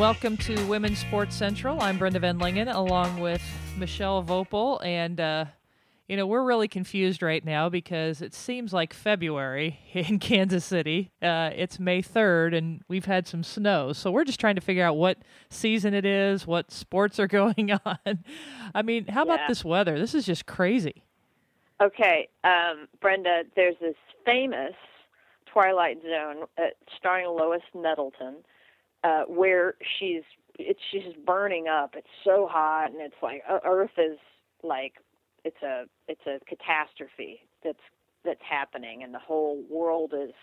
[0.00, 1.78] Hello, everyone, and welcome to Women's Sports Central.
[1.82, 3.42] I'm Brenda VanLengen, along with
[3.78, 5.44] Mechelle Voepel, and uh,
[6.08, 11.10] you know we're really confused right now because it seems like February in Kansas City.
[11.20, 14.82] Uh, it's May 3rd, and we've had some snow, so we're just trying to figure
[14.82, 15.18] out what
[15.50, 18.24] season it is, what sports are going on.
[18.74, 19.98] I mean, how about this weather?
[19.98, 21.04] This is just crazy.
[21.78, 24.72] Okay, um, Brenda, there's this famous
[25.44, 28.36] Twilight Zone uh, starring Lois Nettleton,
[29.04, 30.22] uh, where she's
[30.58, 31.94] it's she's just burning up.
[31.96, 34.18] It's so hot, and it's like uh, Earth is
[34.62, 34.94] like
[35.44, 37.78] it's a it's a catastrophe that's
[38.24, 40.34] that's happening, and the whole world is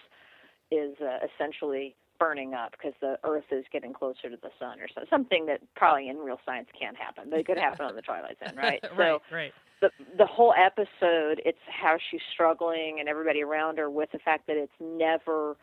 [0.72, 4.88] is uh, essentially burning up because the Earth is getting closer to the sun, or
[4.94, 8.02] so, something that probably in real science can't happen, but it could happen on the
[8.02, 8.84] Twilight Zone, right?
[8.90, 9.54] So right, right.
[9.82, 14.48] the the whole episode it's how she's struggling and everybody around her with the fact
[14.48, 15.56] that it's never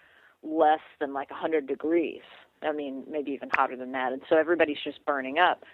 [0.42, 2.22] less than like a 100 degrees
[2.64, 4.12] i mean maybe even hotter than that.
[4.12, 5.64] And so everybody's just burning up.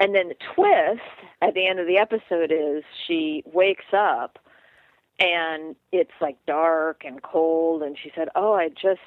[0.00, 1.00] And then the twist
[1.40, 4.38] at the end of the episode is she wakes up
[5.18, 7.82] and it's like dark and cold.
[7.82, 9.00] And she said oh i just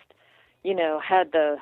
[0.63, 1.57] you know had the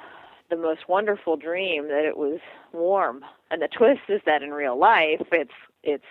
[0.49, 2.39] the most wonderful dream that it was
[2.73, 3.25] warm.
[3.49, 6.05] And the twist is that in real life it's it's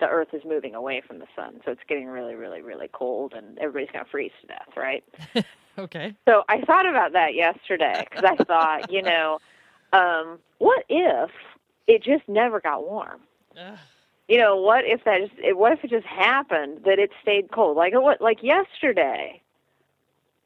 [0.00, 1.60] the earth is moving away from the sun.
[1.64, 5.04] So it's getting really really really cold and everybody's going to freeze to death right
[5.78, 6.14] Okay.
[6.28, 9.38] so i thought about that yesterday because i thought you know
[9.92, 11.30] um what if
[11.86, 13.20] it just never got warm
[13.58, 13.78] Ugh.
[14.28, 17.76] you know what if that just what if it just happened that it stayed cold
[17.76, 19.40] like what like yesterday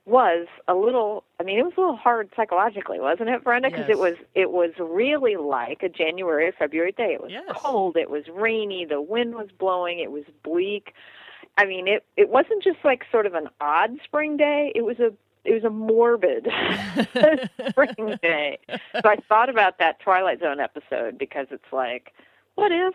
[0.05, 3.85] was a little i mean it was a little hard psychologically wasn't it brenda because
[3.87, 3.91] Yes.
[3.91, 7.45] it was it was really like a january or february day it was Yes.
[7.49, 10.93] cold it was rainy the wind was blowing it was bleak
[11.59, 14.99] i mean it it wasn't just like sort of an odd spring day it was
[14.99, 15.13] a
[15.45, 16.47] it was a morbid
[17.71, 22.13] spring day so i thought about that twilight zone episode because it's like
[22.55, 22.95] what if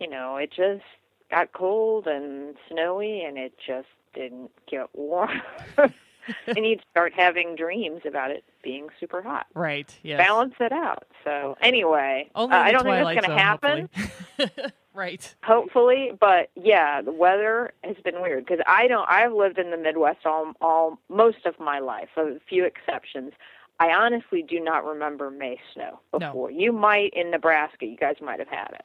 [0.00, 0.84] you know it just
[1.30, 5.42] got cold and snowy and it just didn't get warm
[6.46, 9.98] and you'd start having dreams about it being super hot right.
[10.02, 10.18] Yes.
[10.18, 14.70] balance it out so anyway uh, i don't think Twilight that's going to happen.
[14.94, 15.34] right.
[15.42, 19.76] hopefully but yeah the weather has been weird because i don't i've lived in the
[19.76, 23.32] midwest all all most of my life a few exceptions
[23.80, 26.18] i honestly do not remember may snow No.
[26.18, 28.84] before you might in nebraska you guys might have had it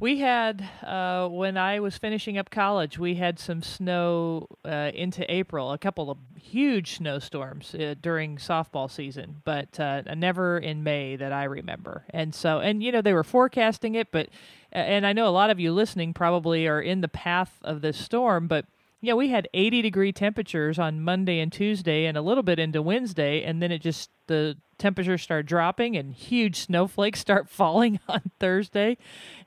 [0.00, 5.22] We had uh, when I was finishing up college, we had some snow uh, into
[5.32, 11.14] April, a couple of huge snowstorms uh, during softball season, but uh, never in May
[11.14, 12.04] that I remember.
[12.10, 14.30] And so, and you know, they were forecasting it, but
[14.74, 17.96] and I know a lot of you listening probably are in the path of this
[17.96, 18.66] storm, but
[19.00, 22.80] yeah, we had 80 degree temperatures on Monday and Tuesday and a little bit into
[22.80, 28.22] Wednesday, and then it just, the temperatures start dropping and huge snowflakes start falling on
[28.40, 28.96] Thursday,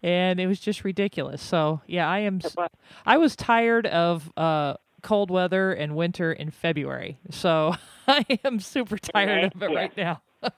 [0.04, 1.42] and it was just ridiculous.
[1.42, 2.40] So, yeah, I am.
[3.06, 7.18] I was tired of, uh, cold weather and winter in February.
[7.30, 7.76] So
[8.08, 10.22] I am super tired of it right now.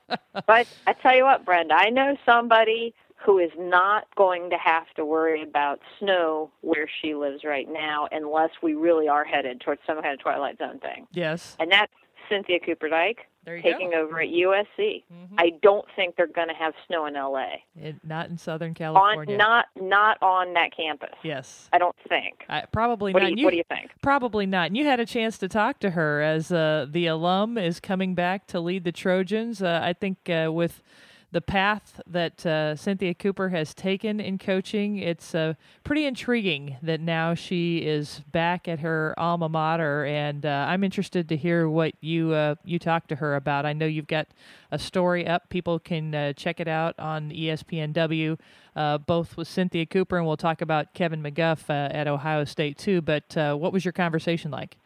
[0.45, 2.93] But I tell you what, Brenda, I know somebody
[3.25, 8.07] who is not going to have to worry about snow where she lives right now
[8.11, 11.05] unless we really are headed towards some kind of Twilight Zone thing.
[11.11, 11.57] Yes.
[11.59, 11.91] And that's
[12.29, 13.25] Cynthia Cooper Dyke
[13.63, 14.01] taking go.
[14.01, 15.03] over at USC.
[15.11, 15.29] Mhm.
[15.39, 17.55] I don't think they're going to have snow in LA.
[17.75, 19.35] It, not in Southern On California.
[19.37, 21.15] not not on that campus.
[21.23, 21.67] yes.
[21.73, 22.45] I don't think.
[22.47, 23.29] I, probably What not.
[23.33, 23.89] do you, what do you think?
[24.03, 24.67] Probably not.
[24.67, 28.13] And you had a chance to talk to her as uh, the alum is coming
[28.13, 29.63] back to lead the Trojans.
[29.63, 30.83] Uh, I think uh, with
[31.31, 35.53] the path that uh, Cynthia Cooper has taken in coaching, it's uh,
[35.83, 40.05] pretty intriguing that now she is back at her alma mater.
[40.05, 43.65] And uh, I'm interested to hear what you uh, you talked to her about.
[43.65, 44.27] I know you've got
[44.71, 45.49] a story up.
[45.49, 48.39] People can uh, check it out on ESPNW,
[48.75, 53.01] uh, both with Cynthia Cooper, and we'll talk about Kevin McGuff at Ohio State too.
[53.01, 54.77] But what was your conversation like?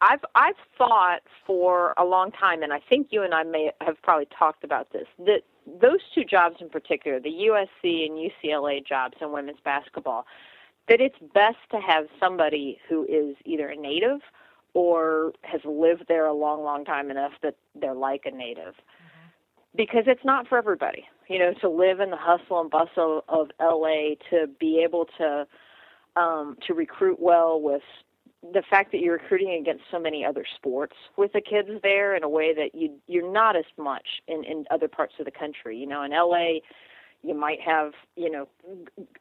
[0.00, 4.00] I've I've thought for a long time, and I think you and I may have
[4.02, 5.06] probably talked about this.
[5.18, 5.42] That
[5.80, 10.26] those two jobs in particular, the USC and UCLA jobs in women's basketball,
[10.88, 14.20] that it's best to have somebody who is either a native
[14.74, 18.74] or has lived there a long, long time enough that they're like a native.
[19.74, 23.48] Because it's not for everybody, you know, to live in the hustle and bustle of
[23.60, 25.46] LA, to be able to
[26.16, 27.82] um, to recruit well with
[28.52, 32.22] the fact that you're recruiting against so many other sports with the kids there in
[32.22, 35.76] a way that you you're not as much in in other parts of the country.
[35.76, 36.60] You know, in LA,
[37.22, 38.48] you might have you know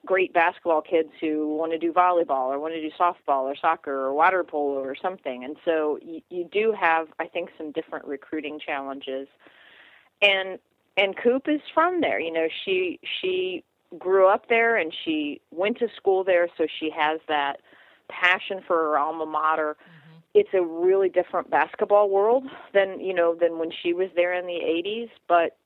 [0.06, 3.94] great basketball kids who want to do volleyball or want to do softball or soccer
[3.94, 5.44] or water polo or something.
[5.44, 9.27] And so you, you do have i think some different recruiting challenges.
[10.22, 10.60] And
[10.98, 12.19] and coop is from there.
[12.19, 13.63] You know she she
[13.98, 17.62] grew up there and she went to school there so she has that
[18.10, 20.19] passion for her alma mater mm-hmm.
[20.34, 24.46] it's a really different basketball world than you know than when she was there in
[24.46, 25.57] the 80s but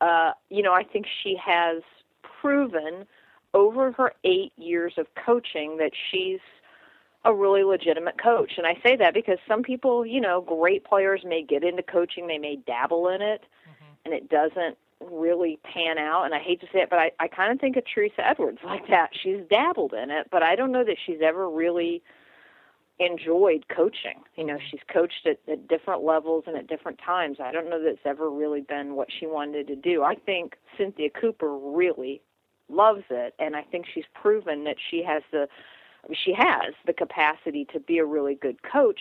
[0.00, 1.82] uh, you know, I think she has
[2.40, 3.06] proven
[3.52, 6.40] over her eight years of coaching that she's
[7.24, 8.52] a really legitimate coach.
[8.56, 12.26] And I say that because some people, you know, great players may get into coaching,
[12.26, 13.92] they may dabble in it, mm-hmm.
[14.04, 16.24] and it doesn't really pan out.
[16.24, 18.58] And I hate to say it, but I, I kind of think of Teresa Edwards
[18.64, 19.10] like that.
[19.22, 22.02] She's dabbled in it, but I don't know that she's ever really
[22.98, 24.22] enjoyed coaching.
[24.36, 27.38] You know, she's coached at, at different levels and at different times.
[27.42, 30.02] I don't know that it's ever really been what she wanted to do.
[30.02, 32.20] I think Cynthia Cooper really
[32.68, 35.48] loves it, and I think she's proven that she has the
[36.24, 39.00] she has the capacity to be a really good coach.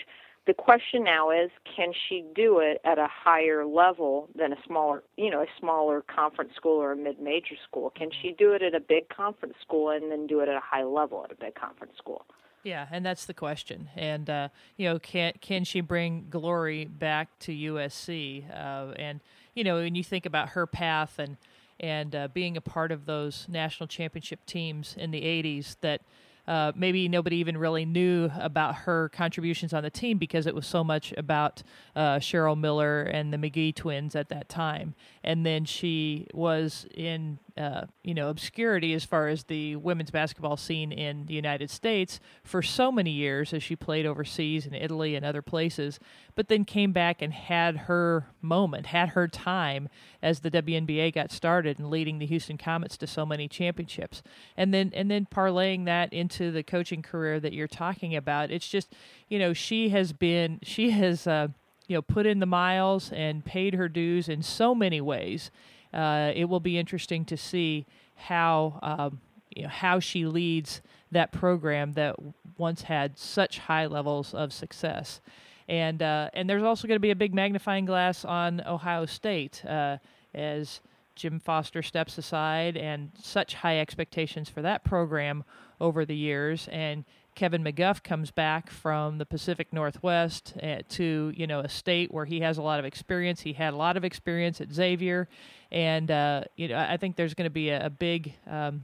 [0.49, 5.03] The question now is, can she do it at a higher level than a smaller,
[5.15, 7.91] you know, a smaller conference school or a mid-major school?
[7.91, 10.59] Can she do it at a big conference school and then do it at a
[10.59, 12.25] high level at a big conference school?
[12.63, 13.89] Yeah, and that's the question.
[13.95, 18.49] And uh, you know, can can she bring glory back to USC?
[18.49, 19.19] Uh, and
[19.53, 21.37] you know, when you think about her path and
[21.79, 26.01] and uh, being a part of those national championship teams in the '80s, that
[26.49, 30.65] uh, maybe nobody even really knew about her contributions on the team because it was
[30.65, 31.61] so much about
[31.95, 34.95] uh, Cheryl Miller and the McGee twins at that time.
[35.23, 40.57] And then she was in uh, you know obscurity as far as the women's basketball
[40.57, 45.15] scene in the United States for so many years as she played overseas in Italy
[45.15, 45.99] and other places,
[46.35, 49.89] but then came back and had her moment, had her time
[50.21, 54.21] as the WNBA got started and leading the Houston Comets to so many championships,
[54.57, 58.51] and then and then parlaying that into the coaching career that you're talking about.
[58.51, 58.93] It's just
[59.27, 61.27] you know she has been she has.
[61.27, 61.49] Uh,
[61.87, 65.49] you know, put in the miles and paid her dues in so many ways
[65.93, 69.21] uh, it will be interesting to see how um,
[69.55, 70.81] you know, how she leads
[71.11, 72.15] that program that
[72.57, 75.21] once had such high levels of success.
[75.67, 79.63] And uh, and there's also going to be a big magnifying glass on Ohio State
[79.65, 79.97] uh,
[80.33, 80.81] as
[81.15, 85.43] Jim Foster steps aside, and such high expectations for that program
[85.79, 86.67] over the years.
[86.71, 87.05] And
[87.39, 92.25] Kevin McGuff comes back from the Pacific Northwest uh, to you know a state where
[92.25, 93.39] he has a lot of experience.
[93.39, 95.29] He had a lot of experience at Xavier,
[95.71, 98.83] and uh, you know I think there's going to be a, a big um,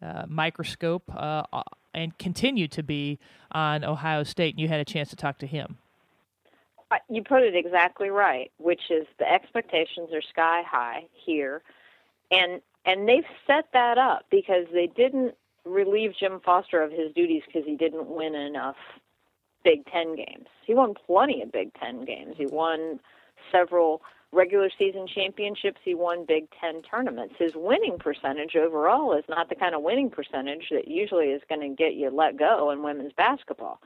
[0.00, 1.42] uh, microscope uh,
[1.92, 3.18] and continue to be
[3.52, 4.54] on Ohio State.
[4.54, 5.76] And you had a chance to talk to him.
[7.10, 11.60] You put it exactly right, which is the expectations are sky high here,
[12.30, 15.34] and and they've set that up because they didn't
[15.68, 18.76] relieve Jim Foster of his duties because he didn't win enough
[19.64, 20.46] Big Ten games.
[20.66, 22.34] He won plenty of Big Ten games.
[22.36, 23.00] He won
[23.52, 25.80] several regular season championships.
[25.84, 27.34] He won Big Ten tournaments.
[27.38, 31.60] His winning percentage overall is not the kind of winning percentage that usually is going
[31.60, 33.80] to get you let go in women's basketball.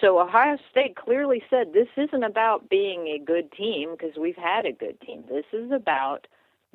[0.00, 4.66] So Ohio State clearly said this isn't about being a good team because we've had
[4.66, 5.24] a good team.
[5.28, 6.26] This is about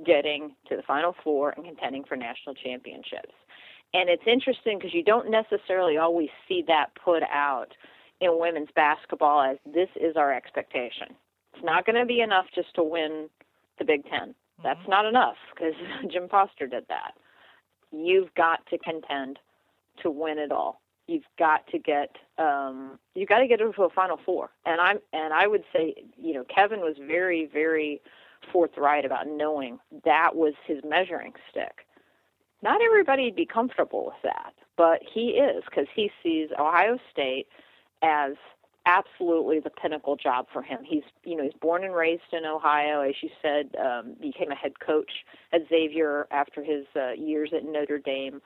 [0.04, 3.34] getting to the Final Four and contending for national championships.
[3.94, 7.74] And it's interesting because you don't necessarily always see that put out
[8.22, 11.08] in women's basketball as this is our expectation.
[11.54, 13.30] It's not going to be enough just to win
[13.80, 14.32] the Big 10 mm-hmm.
[14.64, 15.74] That's not enough because
[16.12, 17.14] Jim Foster did that.
[17.92, 19.40] You've got to contend
[20.02, 20.82] to win it all.
[21.08, 24.52] You've got to get um, you've got to get into a Final Four.
[24.66, 28.02] And I'm and I would say you know Kevin was very very
[28.54, 31.86] forthright about knowing that was his measuring stick
[32.62, 37.48] not everybody'd be comfortable with that, but he is because he sees Ohio State
[38.02, 38.34] as
[38.86, 40.80] absolutely the pinnacle job for him.
[40.84, 44.56] He's you know he's born and raised in Ohio, as you said, um, became a
[44.56, 45.12] head coach
[45.54, 48.42] at Xavier after his uh, years at Notre Dame.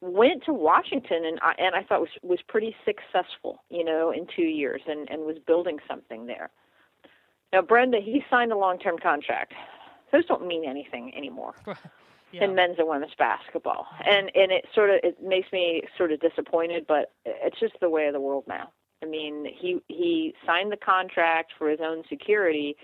[0.00, 4.26] Went to Washington and I, and I thought was was pretty successful, you know, in
[4.34, 6.50] two years and and was building something there.
[7.52, 9.54] Now Brenda, he signed a long term contract.
[10.12, 11.54] Those don't mean anything anymore.
[12.32, 12.44] yeah.
[12.44, 13.86] in men's and women's basketball.
[14.04, 17.90] And and it sort of it makes me sort of disappointed, but it's just the
[17.90, 18.70] way of the world now.
[19.02, 22.76] I mean, he he signed the contract for his own security,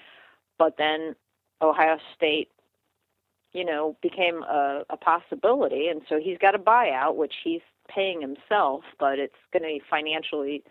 [0.59, 1.15] but then
[1.61, 2.51] Ohio State,
[3.53, 8.21] you know, became a, a possibility, and so he's got a buyout, which he's paying
[8.21, 10.63] himself, but it's going to be financially,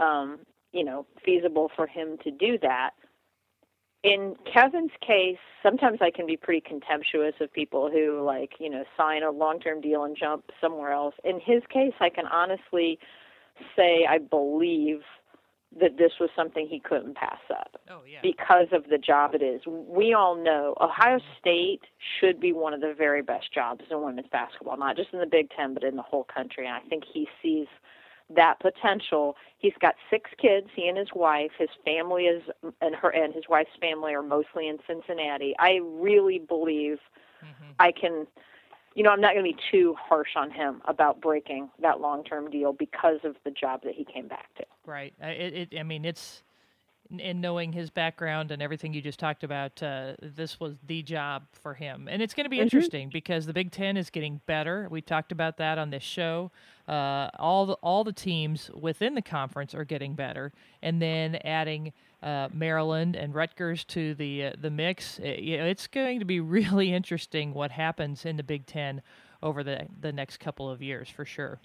[0.00, 0.40] um,
[0.72, 2.90] you know, feasible for him to do that
[4.02, 8.84] in Kevin's case, sometimes I can be pretty contemptuous of people who like, you know,
[8.96, 11.14] sign a long-term deal and jump somewhere else.
[11.24, 12.98] In his case, I can honestly
[13.76, 15.00] say I believe
[15.78, 18.18] that this was something he couldn't pass up oh, yeah.
[18.22, 19.60] because of the job it is.
[19.66, 21.38] We all know Ohio mm-hmm.
[21.38, 21.82] State
[22.18, 25.26] should be one of the very best jobs in women's basketball, not just in the
[25.26, 26.66] Big Ten, but in the whole country.
[26.66, 27.68] And I think he sees
[28.34, 29.36] that potential.
[29.58, 31.50] He's got six kids, he and his wife.
[31.58, 32.42] His family is
[32.80, 35.54] and her and his wife's family are mostly in Cincinnati.
[35.58, 36.98] I really believe
[37.42, 37.72] mm-hmm.
[37.78, 38.26] I can
[38.94, 42.50] you know, I'm not going to be too harsh on him about breaking that long-term
[42.50, 44.64] deal because of the job that he came back to.
[44.84, 45.14] Right.
[45.20, 46.42] It, it I mean, it's
[47.18, 51.44] in knowing his background and everything you just talked about, uh, this was the job
[51.52, 52.08] for him.
[52.10, 52.64] And it's going to be mm-hmm.
[52.64, 54.86] interesting because the Big Ten is getting better.
[54.90, 56.50] We talked about that on this show.
[56.86, 60.52] Uh, all the all the teams within the conference are getting better,
[60.82, 65.18] and then adding uh, Maryland and Rutgers to the uh, the mix.
[65.20, 69.02] It, you know, it's going to be really interesting what happens in the Big Ten
[69.42, 71.60] over the the next couple of years for sure.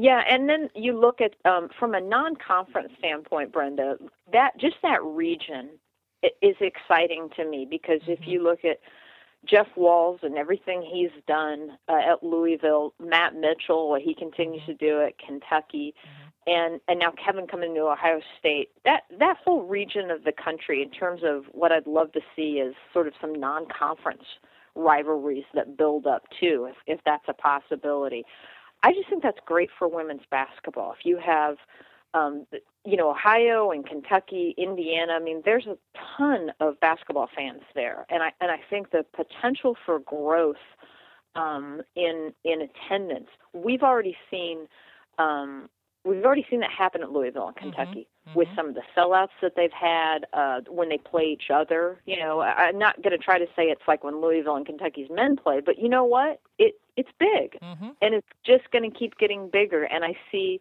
[0.00, 3.98] Yeah, and then you look at um, from a non-conference standpoint, Brenda.
[4.32, 5.68] That just that region
[6.40, 8.30] is exciting to me because if mm-hmm.
[8.30, 8.78] you look at
[9.44, 14.72] Jeff Walz and everything he's done uh, at Louisville, Matt Mitchell, what he continues mm-hmm.
[14.72, 16.50] to do at Kentucky, mm-hmm.
[16.50, 18.70] and and now Kevin coming to Ohio State.
[18.86, 22.52] That that whole region of the country, in terms of what I'd love to see,
[22.52, 24.24] is sort of some non-conference
[24.74, 28.24] rivalries that build up too, if if that's a possibility.
[28.82, 30.92] I just think that's great for women's basketball.
[30.92, 31.56] If you have,
[32.14, 32.46] um,
[32.84, 35.76] you know, Ohio and Kentucky, Indiana, I mean, there's a
[36.16, 40.56] ton of basketball fans there, and I and I think the potential for growth
[41.34, 43.28] um, in in attendance.
[43.52, 44.66] We've already seen.
[45.18, 45.68] Um,
[46.04, 47.76] we've already seen that happen at Louisville and mm-hmm.
[47.76, 48.38] Kentucky mm-hmm.
[48.38, 52.00] with some of the sellouts that they've had uh, when they play each other.
[52.06, 54.66] You know, I, I'm not going to try to say it's like when Louisville and
[54.66, 56.40] Kentucky's men play, but you know what?
[56.58, 57.90] It it's big, mm-hmm.
[58.02, 59.84] and it's just going to keep getting bigger.
[59.84, 60.60] And I see,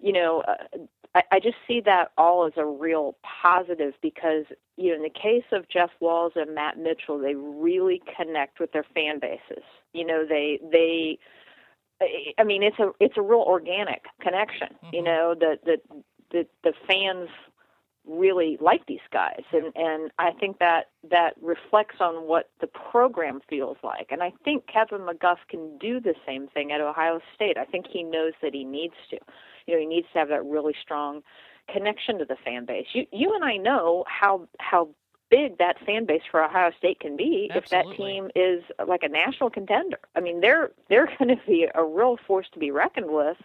[0.00, 0.42] you know.
[0.46, 0.78] Uh,
[1.14, 4.46] I, I just see that all as a real positive because,
[4.78, 8.72] you know, in the case of Jeff Walz and Matt Mitchell, they really connect with
[8.72, 9.62] their fan bases.
[9.92, 11.18] You know, they they
[12.38, 14.68] I mean, it's a it's a real organic connection.
[14.84, 14.94] Mm-hmm.
[14.94, 15.78] You know, that the
[16.32, 17.28] the the fans
[18.04, 23.40] really like these guys, and and I think that that reflects on what the program
[23.48, 24.08] feels like.
[24.10, 27.56] And I think Kevin McGuff can do the same thing at Ohio State.
[27.58, 29.18] I think he knows that he needs to.
[29.66, 31.22] You know, he needs to have that really strong
[31.72, 32.86] connection to the fan base.
[32.92, 34.88] You you and I know how how
[35.30, 37.56] big that fan base for Ohio State can be Absolutely.
[37.56, 39.98] if that team is like a national contender.
[40.14, 43.38] I mean, they're they're going to be a real force to be reckoned with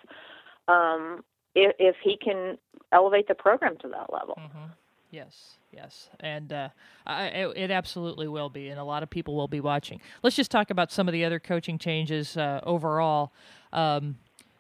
[0.67, 1.23] um,
[1.57, 2.57] if, if he can
[2.91, 4.35] elevate the program to that level.
[4.39, 4.71] Mm-hmm.
[5.09, 6.69] Yes, yes, and uh,
[7.05, 10.01] I, it absolutely will be, and a lot of people will be watching.
[10.21, 13.31] Let's just talk about some of the other coaching changes uh, overall.
[13.71, 14.17] Um,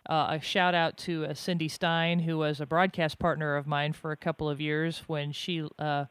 [0.09, 3.91] uh, a shout out to uh, Cindy Stein, who was a broadcast partner of mine
[3.91, 6.05] for a couple of years when she uh,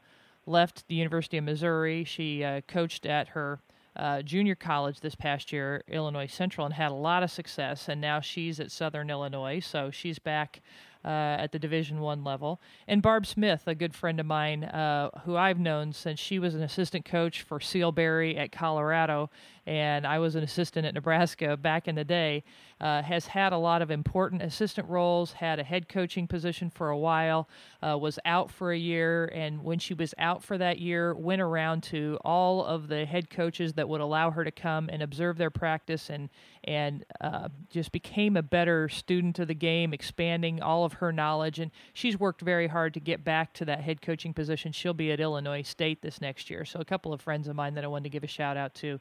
[0.45, 2.03] left the University of Missouri.
[2.03, 3.59] She uh, coached at her
[3.97, 7.89] uh, junior college this past year, Illinois Central, and had a lot of success.
[7.89, 10.61] And now she's at Southern Illinois, so she's back
[11.03, 12.59] uh, at the Division One level.
[12.87, 16.53] And Barb Smith, a good friend of mine, uh, who I've known since she was
[16.53, 19.29] an assistant coach for Ceal Barry at Colorado,
[19.67, 22.45] and I was an assistant at Nebraska back in the day,
[22.79, 26.89] uh, has had a lot of important assistant roles, had a head coaching position for
[26.89, 27.49] a while,
[27.85, 31.41] uh, was out for a year, and when she was out for that year, went
[31.41, 35.37] around to all of the head coaches that would allow her to come and observe
[35.37, 36.29] their practice and
[36.63, 41.59] and uh, just became a better student of the game, expanding all of her knowledge.
[41.59, 44.73] And she's worked very hard to get back to that head coaching position.
[44.73, 46.65] She'll be at Illinois State this next year.
[46.65, 48.75] So a couple of friends of mine that I wanted to give a shout out
[48.75, 48.99] to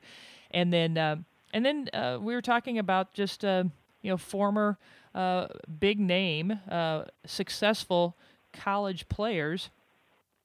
[0.50, 1.16] and then uh,
[1.52, 3.64] and then uh, we were talking about just uh,
[4.02, 4.78] you know former
[5.14, 5.46] uh,
[5.78, 8.16] big name uh, successful
[8.52, 9.70] college players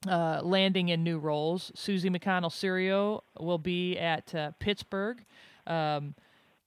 [0.05, 1.71] landing in new roles.
[1.75, 5.23] Susie McConnell Serio will be at Pittsburgh.
[5.67, 6.15] Um,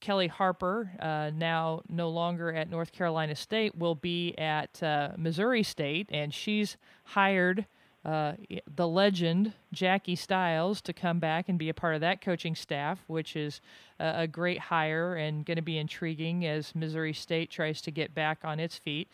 [0.05, 5.63] Kellie Harper, uh, now no longer at North Carolina State, will be at uh, Missouri
[5.63, 7.65] State, and she's hired
[8.05, 8.33] uh,
[8.75, 12.99] the legend Jackie Stiles to come back and be a part of that coaching staff,
[13.07, 13.61] which is
[13.99, 18.39] a great hire and going to be intriguing as Missouri State tries to get back
[18.43, 19.07] on its feet.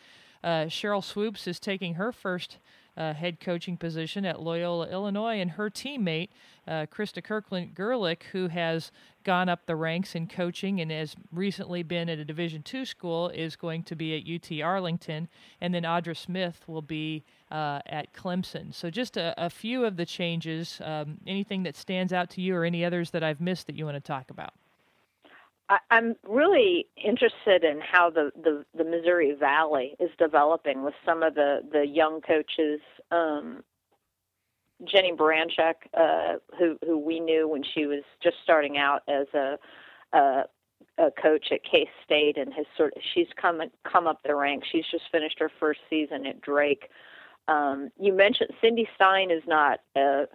[0.44, 2.58] uh, Sheryl Swoopes is taking her first
[2.96, 6.28] uh, head coaching position at Loyola, Illinois, and her teammate,
[6.68, 8.92] uh, Krista Kirkland Gerlich, who has
[9.22, 13.28] gone up the ranks in coaching and has recently been at a Division two school,
[13.28, 15.28] is going to be at UT Arlington,
[15.60, 18.74] and then Audra Smith will be uh, at Clemson.
[18.74, 20.80] So, just a, a few of the changes.
[20.84, 23.84] Um, anything that stands out to you, or any others that I've missed that you
[23.84, 24.54] want to talk about?
[25.90, 31.34] I'm really interested in how the, the, the Missouri Valley is developing with some of
[31.34, 32.80] the, the young coaches.
[33.10, 33.62] Um,
[34.84, 39.58] Jennie Baranczyk, uh, who who we knew when she was just starting out as a,
[40.12, 40.44] a,
[40.98, 43.60] a coach at Case State, and has sort of she's come
[43.90, 44.68] come up the ranks.
[44.70, 46.88] She's just finished her first season at Drake.
[47.48, 50.26] Um, you mentioned Cindy Stein is not a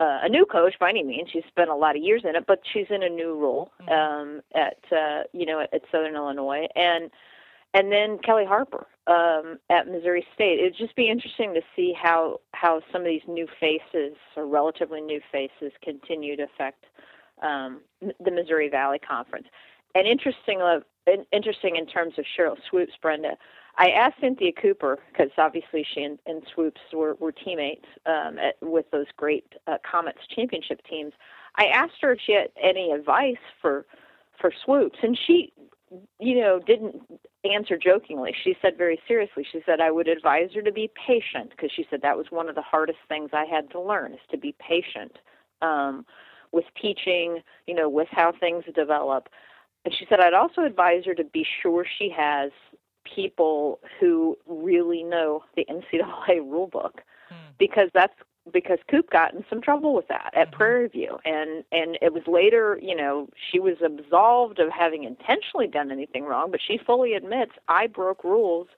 [0.00, 1.28] uh, a new coach by any means.
[1.30, 3.92] She's spent a lot of years in it, but she's in a new role mm-hmm.
[3.92, 7.10] um, at uh, you know at Southern Illinois, and
[7.74, 10.58] and then Kellie Harper um, at Missouri State.
[10.58, 15.00] It'd just be interesting to see how how some of these new faces or relatively
[15.00, 16.86] new faces continue to affect
[17.42, 19.46] um, the Missouri Valley Conference.
[19.94, 20.80] And interesting, uh,
[21.32, 23.36] interesting in terms of Sheryl Swoopes, Brenda.
[23.78, 28.56] I asked Cynthia Cooper because obviously she and, and Swoopes were, were teammates um, at,
[28.60, 31.12] with those great uh, Comets championship teams.
[31.56, 33.86] I asked her if she had any advice for
[34.40, 35.52] for Swoopes, and she,
[36.18, 37.02] you know, didn't
[37.44, 38.34] answer jokingly.
[38.44, 39.44] She said very seriously.
[39.50, 42.48] She said I would advise her to be patient because she said that was one
[42.48, 45.18] of the hardest things I had to learn is to be patient
[45.62, 46.06] um,
[46.52, 49.28] with teaching, you know, with how things develop.
[49.84, 52.50] And she said I'd also advise her to be sure she has
[53.14, 57.34] people who really know the NCAA rule book hmm.
[57.58, 58.14] because that's
[58.52, 60.56] because Coop got in some trouble with that at mm-hmm.
[60.56, 65.66] Prairie View, and and it was later, you know, she was absolved of having intentionally
[65.66, 68.68] done anything wrong, but she fully admits I broke rules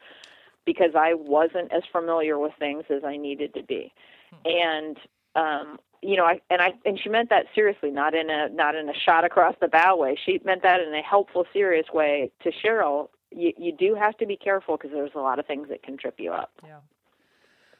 [0.65, 3.93] because I wasn't as familiar with things as I needed to be,
[4.31, 4.37] hmm.
[4.45, 4.97] and
[5.35, 8.75] um, you know, I and I and she meant that seriously, not in a not
[8.75, 10.19] in a shot across the bow way.
[10.27, 13.09] She meant that in a helpful, serious way to Sheryl.
[13.31, 15.97] you, you do have to be careful because there's a lot of things that can
[15.97, 16.51] trip you up.
[16.65, 16.79] Yeah.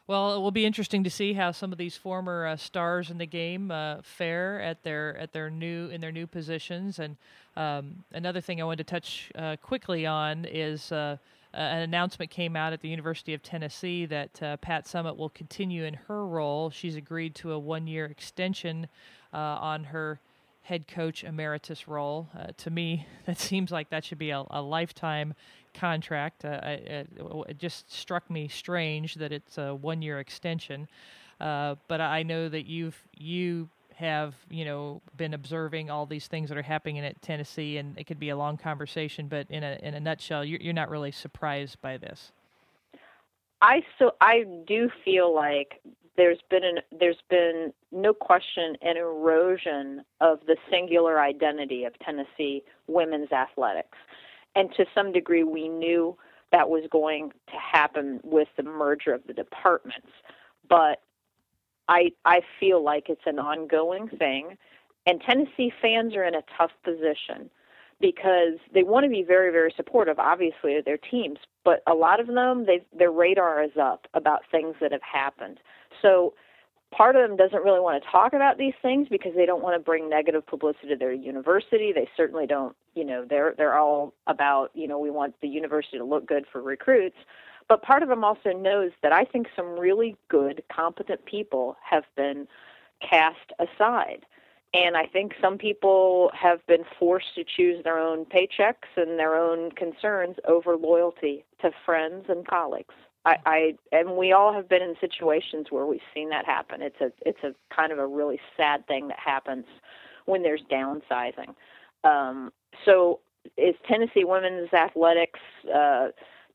[0.09, 3.19] Well, it will be interesting to see how some of these former uh, stars in
[3.19, 6.99] the game uh, fare at their at their new in their new positions.
[6.99, 7.17] And
[7.57, 11.19] um, another thing I wanted to touch uh, quickly on is uh,
[11.55, 15.85] an announcement came out at the University of Tennessee that uh, Pat Summitt will continue
[15.85, 16.71] in her role.
[16.71, 18.89] She's agreed to a one year extension
[19.33, 20.19] uh, on her
[20.63, 22.29] head coach emeritus role.
[22.39, 25.35] Uh, to me, that seems like that should be a, a lifetime
[25.75, 26.45] contract.
[26.45, 27.09] Uh, it,
[27.49, 30.89] it, just struck me strange that it's a one-year extension.
[31.41, 36.49] Uh, but I know that you've you have you know been observing all these things
[36.49, 39.29] that are happening at Tennessee, and it could be a long conversation.
[39.29, 42.33] But in a in a nutshell, you're, you're not really surprised by this.
[43.61, 45.81] I so I do feel like
[46.17, 52.63] there's been an, there's been no question an erosion of the singular identity of Tennessee
[52.87, 53.99] women's athletics,
[54.55, 56.17] and to some degree we knew
[56.51, 60.09] that was going to happen with the merger of the departments,
[60.69, 61.03] but
[61.89, 64.59] I I feel like it's an ongoing thing,
[65.07, 67.51] and Tennessee fans are in a tough position
[68.03, 71.39] because they want to be very very supportive obviously of their teams.
[71.65, 72.67] But a lot of them
[72.99, 75.61] their radar is up about things that have happened.
[76.03, 76.35] So
[76.91, 79.77] part of them doesn't really want to talk about these things because they don't want
[79.77, 81.93] to bring negative publicity to their university.
[81.95, 85.97] They certainly don't you know they're they're all about you know we want the university
[85.97, 87.17] to look good for recruits.
[87.69, 92.05] But part of them also knows that I think some really good competent people have
[92.17, 92.49] been
[93.01, 94.27] cast aside
[94.75, 99.37] and I think some people have been forced to choose their own paychecks and their
[99.37, 102.95] own concerns over loyalty to friends and colleagues.
[103.25, 106.83] I, I and we all have been in situations where we've seen that happen.
[106.83, 109.67] It's a it's a kind of a really sad thing that happens
[110.25, 111.55] when there's downsizing.
[112.05, 112.53] Um,
[112.85, 113.21] so
[113.57, 115.41] is Tennessee women's athletics
[115.73, 116.09] uh,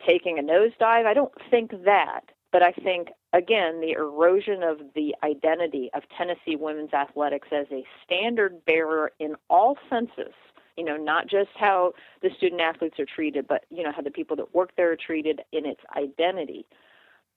[0.06, 1.06] taking a nosedive?
[1.06, 6.56] I don't think that, but I think again, the erosion of the identity of Tennessee
[6.56, 10.34] women's athletics as a standard bearer in all senses.
[10.76, 14.12] You know, not just how the student athletes are treated, but you know how the
[14.12, 16.68] people that work there are treated in its identity.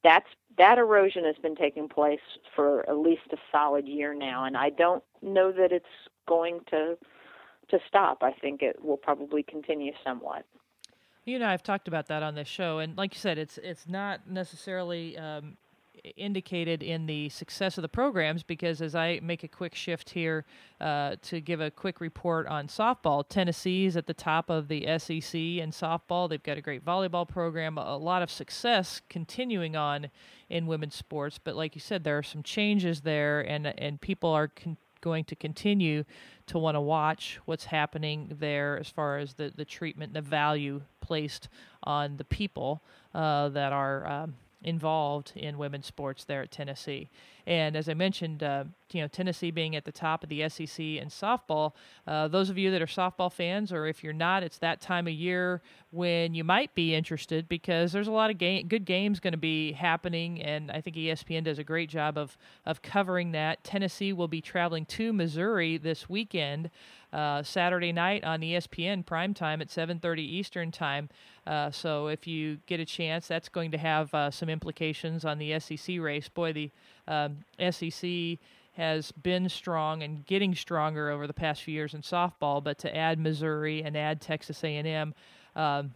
[0.04, 0.26] That's
[0.58, 2.20] that erosion has been taking place
[2.54, 5.86] for at least a solid year now, and I don't know that it's
[6.28, 6.98] going to
[7.70, 8.22] to stop.
[8.22, 10.44] I think it will probably continue somewhat.
[11.24, 13.88] You know, I've talked about that on this show, and like you said, it's it's
[13.88, 15.56] not necessarily um,
[16.16, 20.44] indicated in the success of the programs because as I make a quick shift here
[20.80, 24.82] uh, to give a quick report on softball, Tennessee is at the top of the
[24.98, 26.28] SEC in softball.
[26.28, 30.10] They've got a great volleyball program, a lot of success continuing on
[30.48, 31.38] in women's sports.
[31.42, 34.48] But like you said, there are some changes there, and and people are.
[34.48, 36.04] Con- going to continue
[36.46, 40.82] to want to watch what's happening there as far as the, the treatment, the value
[41.00, 41.48] placed
[41.82, 42.82] on the people
[43.14, 47.08] uh, that are um, involved in women's sports there at Tennessee.
[47.46, 50.78] And as I mentioned, uh, you know Tennessee being at the top of the SEC
[50.78, 51.72] in softball.
[52.06, 55.06] Uh, those of you that are softball fans, or if you're not, it's that time
[55.06, 59.20] of year when you might be interested because there's a lot of game, good games
[59.20, 63.32] going to be happening, and I think ESPN does a great job of of covering
[63.32, 63.62] that.
[63.64, 66.70] Tennessee will be traveling to Missouri this weekend.
[67.12, 71.08] Uh, Saturday night on ESPN primetime at 7:30 Eastern time.
[71.44, 75.38] Uh, so if you get a chance, that's going to have uh, some implications on
[75.38, 76.28] the SEC race.
[76.28, 76.70] Boy, the
[77.10, 77.38] um,
[77.70, 78.38] SEC
[78.74, 82.96] has been strong and getting stronger over the past few years in softball, but to
[82.96, 85.14] add Missouri and add Texas A&M,
[85.56, 85.92] um,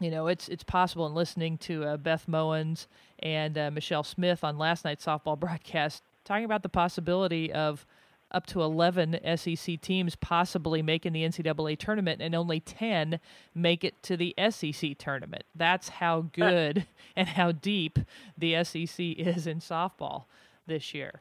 [0.00, 1.04] you know, it's it's possible.
[1.04, 2.86] And listening to uh, Beth Mowins
[3.18, 7.86] and uh, Michelle Smith on last night's softball broadcast, talking about the possibility of
[8.30, 13.20] up to 11 SEC teams possibly making the NCAA tournament, and only 10
[13.54, 15.44] make it to the SEC tournament.
[15.54, 17.98] That's how good and how deep
[18.36, 20.24] the SEC is in softball
[20.66, 21.20] this year.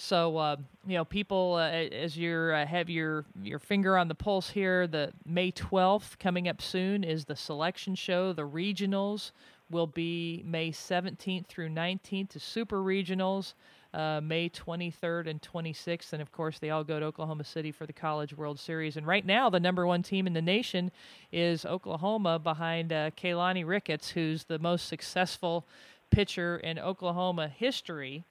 [0.00, 4.14] So uh, you know, people, uh, as you uh, have your your finger on the
[4.14, 8.32] pulse here, the May 12th coming up soon is the selection show.
[8.32, 9.32] The regionals
[9.70, 13.54] will be May 17th through 19th to super regionals
[13.94, 16.12] uh, May 23rd and 26th.
[16.12, 18.96] And of course, they all go to Oklahoma City for the College World Series.
[18.96, 20.90] And right now, the number one team in the nation
[21.32, 25.66] is Oklahoma behind uh, Keilani Ricketts, who's the most successful
[26.10, 28.24] pitcher in Oklahoma history.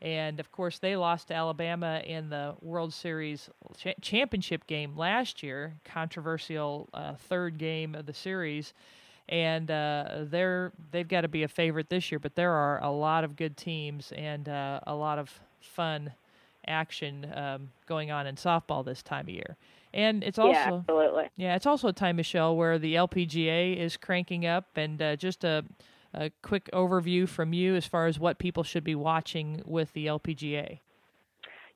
[0.00, 5.42] And of course, they lost to Alabama in the World Series cha- championship game last
[5.42, 8.74] year, controversial uh, third game of the series
[9.32, 12.18] and uh, they're they've got to be a favorite this year.
[12.18, 16.12] But there are a lot of good teams and uh, a lot of fun
[16.66, 19.56] action um, going on in softball this time of year.
[19.94, 21.24] And it's also yeah, absolutely.
[21.36, 25.44] yeah, it's also a time, Mechelle, where the LPGA is cranking up, and uh, just
[25.44, 25.64] a,
[26.14, 30.06] a quick overview from you as far as what people should be watching with the
[30.06, 30.78] LPGA.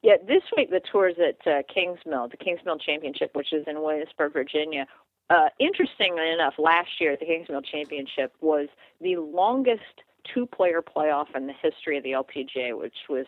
[0.03, 4.33] Yeah, this week the tour's at uh, Kingsmill, the Kingsmill Championship, which is in Williamsburg,
[4.33, 4.87] Virginia,
[5.31, 8.69] uh, interestingly enough, last year at the Kingsmill Championship was
[9.01, 13.27] the longest two-player playoff in the history of the LPGA, which was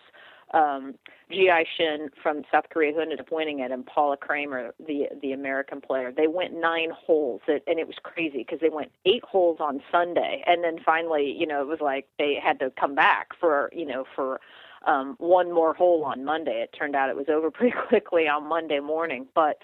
[0.54, 0.94] um,
[1.30, 5.32] Ji Shin from South Korea who ended up winning it, and Paula Creamer, the the
[5.32, 6.11] American player.
[6.11, 9.82] They went nine holes, it, and it was crazy because they went eight holes on
[9.92, 13.70] Sunday, and then finally, you know, it was like they had to come back for
[13.74, 14.40] you know for
[14.87, 16.62] um, one more hole on Monday.
[16.62, 19.58] It turned out it was over pretty quickly on Monday morning, but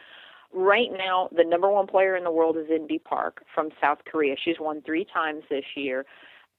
[0.54, 4.36] right now the number one player in the world is Inbee Park from South Korea.
[4.42, 6.06] She's won three times this year.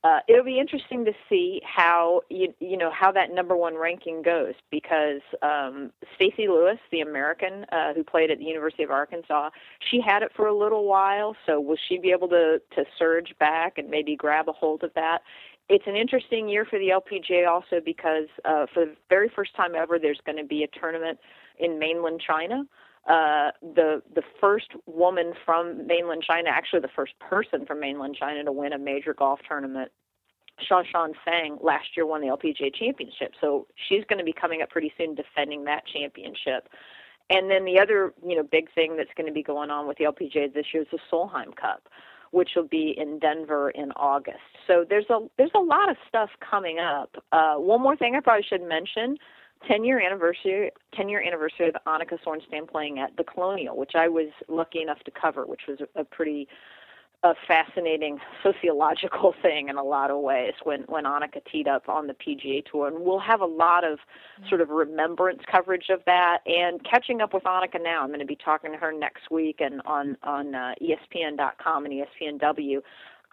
[0.04, 4.22] Uh, it'll be interesting to see how you you know how that number one ranking
[4.22, 9.50] goes because um, Stacy Lewis, the American uh, who played at the University of Arkansas,
[9.90, 11.36] she had it for a little while.
[11.48, 14.94] So will she be able to to surge back and maybe grab a hold of
[14.94, 15.24] that?
[15.70, 19.74] It's an interesting year for the LPGA also because uh, for the very first time
[19.74, 21.18] ever, there's going to be a tournament
[21.58, 22.66] in mainland China
[23.08, 28.44] uh, the the first woman from mainland China, actually the first person from mainland China
[28.44, 29.92] to win a major golf tournament.
[30.72, 34.70] Shanshan Feng last year won the LPGA championship, so she's going to be coming up
[34.70, 36.70] pretty soon defending that championship.
[37.30, 39.98] And then the other, you know, big thing that's going to be going on with
[39.98, 41.90] the LPGA this year is the Solheim Cup,
[42.32, 44.38] which will be in Denver in August.
[44.66, 47.16] So there's a there's a lot of stuff coming up.
[47.32, 49.18] Uh, one more thing I probably should mention:
[49.68, 54.08] 10 year anniversary 10 year anniversary of Annika Sorenstam playing at the Colonial, which I
[54.08, 56.48] was lucky enough to cover, which was a, pretty
[57.24, 62.08] a fascinating sociological thing in a lot of ways when when Annika teed up on
[62.08, 64.00] the PGA Tour, and we'll have a lot of
[64.48, 68.02] sort of remembrance coverage of that and catching up with Annika now.
[68.04, 71.94] I'm going to be talking to her next week and on on uh, ESPN.com and
[71.94, 72.82] ESPNW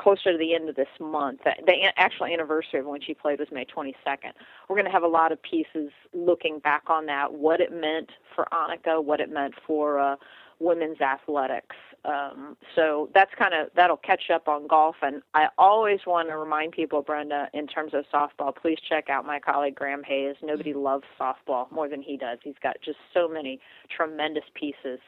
[0.03, 1.41] closer to the end of this month.
[1.45, 4.33] The actual anniversary of when she played was May 22nd.
[4.69, 8.11] We're going to have a lot of pieces looking back on that, what it meant
[8.35, 10.17] for Annika, what it meant for uh,
[10.59, 11.77] women's athletics.
[12.05, 14.97] Um, so that's kind of that'll catch up on golf.
[15.03, 19.25] And I always want to remind people, Brenda, in terms of softball, please check out
[19.25, 20.35] my colleague Graham Hays.
[20.43, 22.38] Nobody loves softball more than he does.
[22.43, 23.61] He's got just so many
[23.95, 24.99] tremendous pieces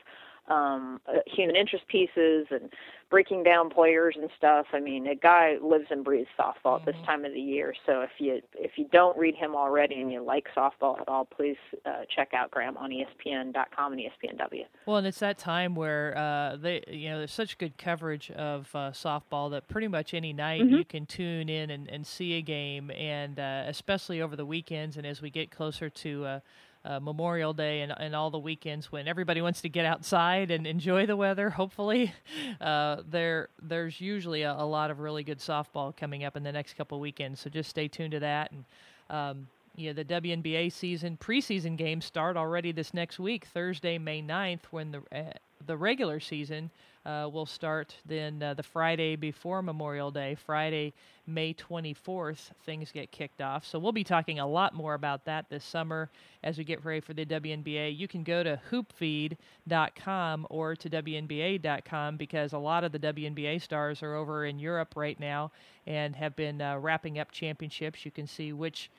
[0.49, 2.71] um, uh, human interest pieces and
[3.11, 4.67] breaking down players and stuff.
[4.73, 7.07] I mean, a guy lives and breathes softball at this Mhm.
[7.07, 7.75] time of the year.
[7.87, 11.25] So if you if you don't read him already and you like softball at all,
[11.25, 14.67] please uh, check out Graham on ESPN.com and ESPNW.
[14.87, 18.69] Well, and it's that time where uh, they, you know, there's such good coverage of
[18.75, 20.79] uh, softball that pretty much any night Mhm.
[20.79, 24.97] you can tune in and, and see a game, and uh, especially over the weekends
[24.97, 26.41] and as we get closer to.
[26.87, 30.67] Uh, Memorial Day and, and all the weekends when everybody wants to get outside and
[30.67, 31.49] enjoy the weather.
[31.49, 32.13] Hopefully,
[32.61, 36.53] uh, there there's usually a, a lot of really good softball coming up in the
[36.53, 37.41] next couple weekends.
[37.41, 38.53] So just stay tuned to that.
[38.53, 38.65] And
[39.09, 44.93] um, the WNBA season preseason games start already this next week, Thursday, May 9th, when
[44.93, 45.33] the uh,
[45.67, 46.71] the regular season
[47.07, 47.95] uh, will start.
[48.07, 50.95] Then uh, the Friday before Memorial Day, Friday,
[51.27, 53.67] May 24th, things get kicked off.
[53.67, 56.11] So we'll be talking a lot more about that this summer
[56.43, 57.97] as we get ready for the WNBA.
[57.97, 64.03] You can go to hoopfeed.com or to WNBA.com because a lot of the WNBA stars
[64.03, 65.51] are over in Europe right now
[65.87, 68.05] and have been uh, wrapping up championships.
[68.05, 68.91] You can see which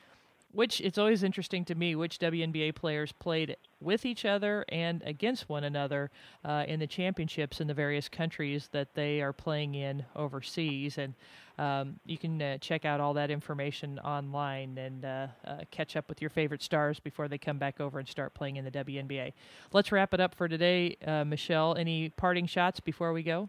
[0.52, 5.48] which it's always interesting to me which WNBA players played with each other and against
[5.48, 6.10] one another
[6.44, 10.98] uh, in the championships in the various countries that they are playing in overseas.
[10.98, 11.14] And
[11.58, 16.08] um, you can uh, check out all that information online and uh, uh, catch up
[16.08, 19.32] with your favorite stars before they come back over and start playing in the WNBA.
[19.72, 21.78] Let's wrap it up for today, uh, Mechelle.
[21.78, 23.48] Any parting shots before we go?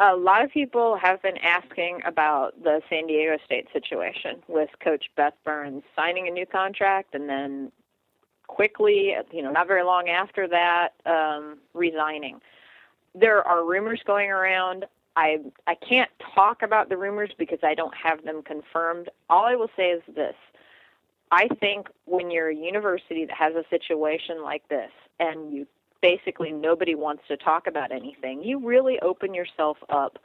[0.00, 5.06] A lot of people have been asking about the San Diego State situation with Coach
[5.16, 7.72] Beth Burns signing a new contract and then
[8.46, 12.40] quickly, you know, not very long after that, um, resigning.
[13.14, 14.84] There are rumors going around.
[15.16, 19.08] I I can't talk about the rumors because I don't have them confirmed.
[19.28, 20.36] All I will say is this:
[21.32, 25.66] I think when you're a university that has a situation like this and you
[26.00, 30.18] basically nobody wants to talk about anything, you really open yourself up.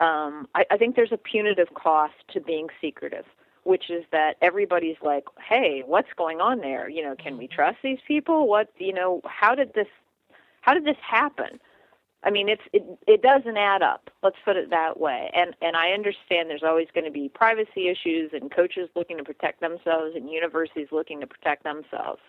[0.00, 3.24] Um, I, I think there's a punitive cost to being secretive,
[3.64, 6.88] which is that everybody's like, "Hey, what's going on there?
[6.88, 8.48] You know, can we trust these people?
[8.48, 9.88] What, you know, how did this,
[10.60, 11.58] how did this happen?"
[12.24, 14.10] I mean, it's it it doesn't add up.
[14.22, 15.30] Let's put it that way.
[15.34, 19.24] And and I understand there's always going to be privacy issues and coaches looking to
[19.24, 22.20] protect themselves and universities looking to protect themselves.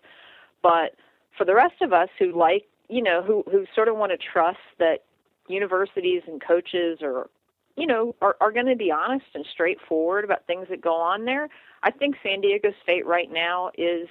[0.62, 0.96] But
[1.38, 4.18] for the rest of us who like, you know, who who sort of want to
[4.18, 5.04] trust that
[5.48, 7.30] universities and coaches are
[7.78, 11.24] you know, are, are going to be honest and straightforward about things that go on
[11.24, 11.48] there.
[11.82, 14.10] I think San Diego State right now is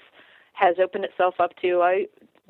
[0.55, 2.07] has opened itself up to I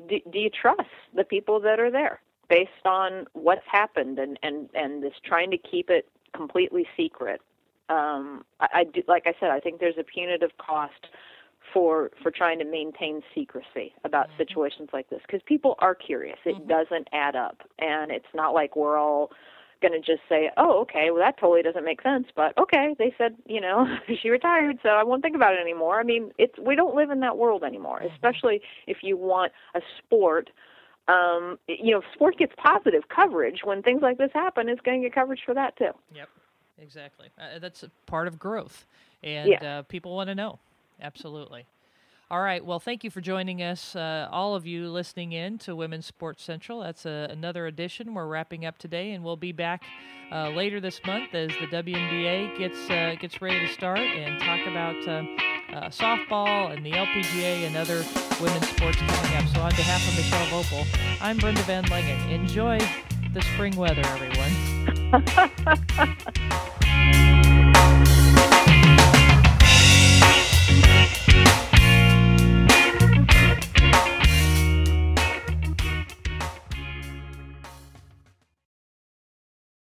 [0.07, 4.69] do, do you trust the people that are there based on what's happened and and
[4.73, 7.41] and this trying to keep it completely secret.
[7.89, 11.07] Um, I, I do, like I said, I think there's a punitive cost
[11.73, 14.37] for for trying to maintain secrecy about Mhm.
[14.37, 16.37] situations like this because people are curious.
[16.45, 16.67] It Mhm.
[16.67, 19.31] doesn't add up, and it's not like we're all
[19.81, 23.13] going to just say, "Oh, okay, well that totally doesn't make sense," but okay, they
[23.17, 23.85] said, you know,
[24.21, 25.99] she retired, so I won't think about it anymore.
[25.99, 28.11] I mean, it's we don't live in that world anymore, Mhm.
[28.13, 30.49] especially if you want a sport
[31.07, 35.07] um, you know, sport gets positive coverage when things like this happen, it's going to
[35.09, 35.89] get coverage for that too.
[36.13, 36.29] Yep,
[36.77, 37.29] exactly.
[37.39, 38.85] Uh, that's a part of growth,
[39.23, 39.79] and Yeah.
[39.79, 40.59] uh, people want to know.
[41.01, 41.65] Absolutely.
[42.31, 42.63] All right.
[42.63, 46.43] Well, thank you for joining us, uh, all of you listening in to Women's Sports
[46.43, 46.81] Central.
[46.81, 48.13] That's a, another edition.
[48.13, 49.81] We're wrapping up today, and we'll be back
[50.31, 54.67] uh, later this month as the WNBA gets uh, gets ready to start and talk
[54.67, 55.23] about uh,
[55.73, 58.05] uh, softball and the LPGA and other
[58.39, 59.47] women's sports coming up.
[59.47, 60.85] So, on behalf of Mechelle Voepel,
[61.21, 62.29] I'm Brenda VanLengen.
[62.29, 62.77] Enjoy
[63.33, 64.53] the spring weather, everyone.